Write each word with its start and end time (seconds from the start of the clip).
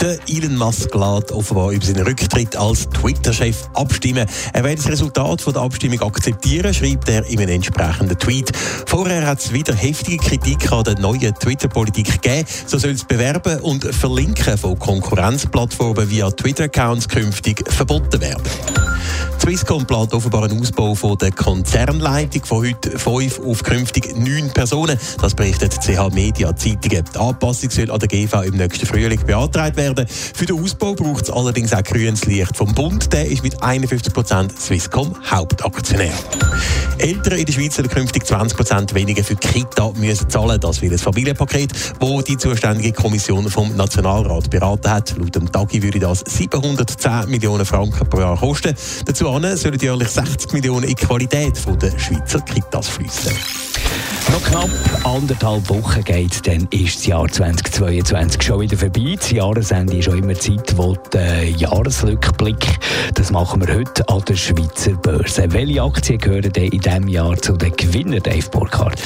Der 0.00 0.18
Elon 0.28 0.56
Musk 0.56 0.94
lässt 0.94 1.32
offenbar 1.32 1.70
über 1.70 1.84
seinen 1.84 2.06
Rücktritt 2.06 2.56
als 2.56 2.88
Twitter-Chef 2.90 3.56
abstimmen. 3.74 4.26
Er 4.52 4.64
wird 4.64 4.78
das 4.78 4.88
Resultat 4.88 5.40
von 5.40 5.52
der 5.52 5.62
Abstimmung 5.62 6.02
akzeptieren, 6.02 6.74
schreibt 6.74 7.08
er 7.08 7.24
in 7.26 7.38
einem 7.38 7.54
entsprechenden 7.56 8.18
Tweet. 8.18 8.52
Vorher 8.86 9.26
hat 9.26 9.40
es 9.40 9.52
wieder 9.52 9.74
heftige 9.74 10.18
Kritik 10.18 10.70
an 10.72 10.84
der 10.84 10.98
neuen 10.98 11.34
Twitter-Politik 11.34 12.22
gegeben. 12.22 12.46
So 12.66 12.78
soll 12.78 12.92
das 12.92 13.04
Bewerben 13.04 13.60
und 13.60 13.84
Verlinken 13.94 14.58
von 14.58 14.78
Konkurrenzplattformen 14.78 16.10
via 16.10 16.30
Twitter-Accounts 16.30 17.08
künftig 17.08 17.64
verboten 17.72 18.20
werden. 18.20 18.42
Swisscom 19.44 19.84
plant 19.84 20.14
offenbar 20.14 20.44
einen 20.44 20.58
Ausbau 20.58 20.94
von 20.94 21.18
der 21.18 21.30
Konzernleitung 21.30 22.46
von 22.46 22.66
heute 22.66 22.98
fünf 22.98 23.38
auf 23.40 23.62
künftig 23.62 24.16
neun 24.16 24.50
Personen. 24.54 24.98
Das 25.20 25.34
berichtet 25.34 25.74
CH 25.82 26.14
Media 26.14 26.56
Zeitungen. 26.56 27.04
Die 27.14 27.18
Anpassung 27.18 27.68
soll 27.68 27.90
an 27.90 27.98
der 27.98 28.08
GV 28.08 28.40
im 28.44 28.56
nächsten 28.56 28.86
Frühling 28.86 29.20
beantragt 29.26 29.76
werden. 29.76 30.06
Für 30.08 30.46
den 30.46 30.58
Ausbau 30.62 30.94
braucht 30.94 31.24
es 31.24 31.30
allerdings 31.30 31.74
auch 31.74 31.82
grünes 31.82 32.24
Licht 32.24 32.56
vom 32.56 32.72
Bund. 32.72 33.12
Der 33.12 33.26
ist 33.26 33.42
mit 33.42 33.62
51 33.62 34.14
Prozent 34.14 34.58
Swisscom 34.58 35.14
Hauptaktionär. 35.30 36.14
Eltern 36.96 37.38
in 37.38 37.44
der 37.44 37.52
Schweiz 37.52 37.76
sollen 37.76 37.90
künftig 37.90 38.24
20 38.24 38.56
Prozent 38.56 38.94
weniger 38.94 39.24
für 39.24 39.36
Kita 39.36 39.92
müssen 39.96 40.30
zahlen. 40.30 40.58
Das 40.58 40.80
will 40.80 40.88
das 40.88 41.02
Familienpaket, 41.02 41.70
wo 42.00 42.22
die 42.22 42.38
zuständige 42.38 42.92
Kommission 42.92 43.50
vom 43.50 43.76
Nationalrat 43.76 44.48
beraten 44.48 44.90
hat. 44.90 45.14
Laut 45.18 45.34
dem 45.34 45.52
Tagi 45.52 45.82
würde 45.82 45.98
das 45.98 46.20
710 46.20 47.28
Millionen 47.28 47.66
Franken 47.66 48.08
pro 48.08 48.20
Jahr 48.20 48.38
kosten. 48.38 48.74
Dazu 49.04 49.33
sollen 49.42 49.78
jährlich 49.80 50.08
60 50.08 50.52
Millionen 50.52 50.84
in 50.84 50.94
die 50.94 51.06
Qualität 51.06 51.58
der 51.82 51.98
Schweizer 51.98 52.40
Kitas 52.40 52.88
fließen. 52.88 53.32
Noch 54.30 54.42
knapp 54.44 54.70
anderthalb 55.04 55.68
Wochen 55.68 56.04
geht, 56.04 56.46
dann 56.46 56.68
ist 56.70 56.98
das 56.98 57.06
Jahr 57.06 57.28
2022 57.28 58.42
schon 58.42 58.60
wieder 58.60 58.76
vorbei. 58.76 59.16
Das 59.18 59.30
Jahresende 59.32 59.96
ist 59.96 60.08
auch 60.08 60.14
immer 60.14 60.34
Zeit, 60.34 60.76
wo 60.76 60.94
der 61.12 61.50
Jahresrückblick, 61.50 62.78
das 63.14 63.32
machen 63.32 63.66
wir 63.66 63.74
heute 63.74 64.08
an 64.08 64.22
der 64.28 64.36
Schweizer 64.36 64.92
Börse. 64.92 65.52
Welche 65.52 65.82
Aktien 65.82 66.18
gehören 66.18 66.52
denn 66.52 66.68
in 66.68 66.80
diesem 66.80 67.08
Jahr 67.08 67.36
zu 67.36 67.56
den 67.56 67.74
Gewinnern, 67.76 68.22
Dave 68.22 68.48
Burkhardt? 68.50 69.02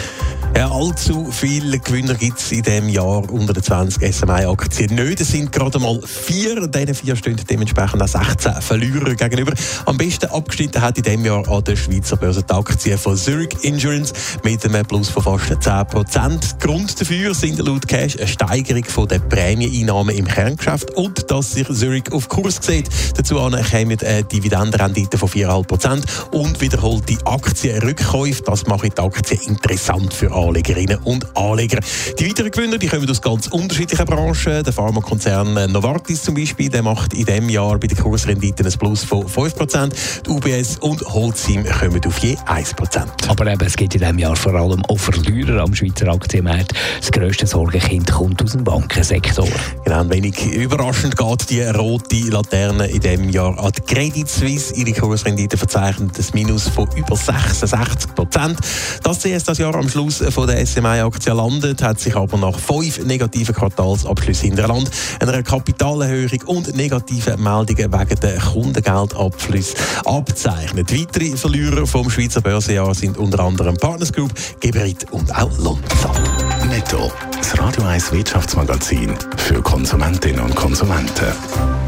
Ja, 0.56 0.72
allzu 0.72 1.28
viele 1.30 1.78
Gewinner 1.78 2.14
gibt 2.14 2.38
es 2.38 2.50
in 2.50 2.62
diesem 2.62 2.88
Jahr 2.88 3.30
unter 3.30 3.52
den 3.52 3.62
20 3.62 4.12
SMI-Aktien 4.12 4.94
nicht. 4.94 5.20
Es 5.20 5.28
sind 5.28 5.52
gerade 5.52 5.78
mal 5.78 6.00
vier, 6.04 6.66
diesen 6.66 6.94
vier 6.94 7.14
stehen 7.14 7.40
dementsprechend 7.48 8.02
auch 8.02 8.08
16 8.08 8.60
Verlierer 8.60 9.14
gegenüber. 9.14 9.52
Am 9.86 9.96
besten 9.96 10.26
abgeschnitten 10.26 10.82
hat 10.82 10.96
in 10.96 11.04
diesem 11.04 11.24
Jahr 11.24 11.48
an 11.48 11.62
der 11.62 11.76
Schweizer 11.76 12.16
Börse 12.16 12.42
die 12.42 12.52
Aktie 12.52 12.98
von 12.98 13.16
Zurich 13.16 13.50
Insurance 13.62 14.12
mit 14.42 14.64
einem 14.64 14.84
Plus 14.84 15.08
von 15.08 15.22
fast 15.22 15.52
10%. 15.52 16.58
Grund 16.58 17.00
dafür 17.00 17.34
sind 17.34 17.58
laut 17.58 17.86
Cash 17.86 18.16
eine 18.16 18.26
Steigerung 18.26 18.84
von 18.84 19.06
der 19.06 19.20
Prämieneinnahmen 19.20 20.16
im 20.16 20.26
Kerngeschäft 20.26 20.90
und 20.96 21.30
dass 21.30 21.52
sich 21.52 21.68
Zurich 21.68 22.10
auf 22.10 22.28
Kurs 22.28 22.58
sieht. 22.60 22.88
Dazu 23.16 23.36
kommen 23.36 23.54
eine 23.54 24.24
Dividendenrendite 24.24 25.18
von 25.18 25.28
4,5% 25.28 26.02
und 26.32 26.60
wiederholte 26.60 27.14
Aktienrückkäufe. 27.24 28.42
Das 28.42 28.66
macht 28.66 28.98
die 28.98 29.00
Aktie 29.00 29.38
interessant 29.46 30.12
für 30.12 30.37
Anlegerinnen 30.38 30.98
und 31.04 31.36
Anleger. 31.36 31.80
Die 32.18 32.28
weiteren 32.28 32.50
Gewinner 32.50 32.78
die 32.78 32.86
kommen 32.86 33.10
aus 33.10 33.20
ganz 33.20 33.48
unterschiedlichen 33.48 34.06
Branchen. 34.06 34.62
Der 34.62 34.72
Pharmakonzern 34.72 35.72
Novartis 35.72 36.22
zum 36.22 36.34
Beispiel, 36.34 36.68
der 36.68 36.82
macht 36.82 37.14
in 37.14 37.24
diesem 37.24 37.48
Jahr 37.48 37.78
bei 37.78 37.86
den 37.86 37.98
Kursrenditen 37.98 38.66
ein 38.66 38.78
Plus 38.78 39.04
von 39.04 39.26
5%. 39.26 39.92
Die 40.24 40.30
UBS 40.30 40.78
und 40.78 41.02
Holcim 41.02 41.64
kommen 41.64 42.00
auf 42.06 42.18
je 42.18 42.36
1%. 42.36 43.06
Aber 43.28 43.46
eben, 43.46 43.66
es 43.66 43.76
gibt 43.76 43.94
in 43.94 44.00
diesem 44.00 44.18
Jahr 44.18 44.36
vor 44.36 44.54
allem 44.54 44.84
auch 44.86 44.98
Verlierer 44.98 45.62
am 45.62 45.74
Schweizer 45.74 46.08
Aktienmarkt. 46.08 46.72
Das 47.00 47.10
grösste 47.10 47.46
Sorgenkind 47.46 48.10
kommt 48.10 48.42
aus 48.42 48.52
dem 48.52 48.64
Bankensektor. 48.64 49.48
Genau, 49.84 50.00
ein 50.00 50.10
wenig 50.10 50.46
überraschend 50.52 51.16
geht 51.16 51.50
die 51.50 51.62
rote 51.62 52.16
Laterne 52.30 52.86
in 52.86 53.00
diesem 53.00 53.28
Jahr 53.30 53.58
an 53.58 53.72
die 53.72 53.80
Credit 53.82 54.28
Suisse. 54.28 54.74
Ihre 54.74 54.92
Kursrendite 54.92 55.56
verzeichnet 55.56 56.18
ein 56.18 56.24
Minus 56.34 56.68
von 56.68 56.88
über 56.96 57.16
66 57.16 58.14
Prozent. 58.14 58.58
Dass 59.02 59.22
sie 59.22 59.36
das 59.36 59.58
Jahr 59.58 59.74
am 59.74 59.88
Schluss 59.88 60.22
von 60.30 60.46
der 60.46 60.64
SMI-Aktie 60.64 61.32
landet, 61.32 61.82
hat 61.82 62.00
sich 62.00 62.14
aber 62.14 62.36
nach 62.36 62.58
fünf 62.58 63.04
negativen 63.04 63.54
Quartalsabschlüssen 63.54 64.50
in 64.50 64.56
der 64.56 64.68
Land, 64.68 64.90
einer 65.20 65.42
Kapitalerhöhung 65.42 66.42
und 66.46 66.76
negativen 66.76 67.42
Meldungen 67.42 67.92
wegen 67.92 68.20
der 68.20 68.38
Kundengeldabflüsse 68.38 69.76
abzeichnet. 70.04 70.92
Weitere 70.92 71.36
Verlierer 71.36 71.86
vom 71.86 72.10
Schweizer 72.10 72.40
Börsenjahr 72.40 72.94
sind 72.94 73.16
unter 73.18 73.40
anderem 73.40 73.76
Partners 73.76 74.12
Group, 74.12 74.32
Geberit 74.60 75.06
und 75.10 75.34
auch 75.34 75.56
Lonza. 75.58 76.12
Netto, 76.68 77.10
das 77.36 77.58
Radio 77.58 77.84
1 77.84 78.12
Wirtschaftsmagazin 78.12 79.14
für 79.36 79.62
Konsumentinnen 79.62 80.40
und 80.40 80.54
Konsumenten. 80.54 81.87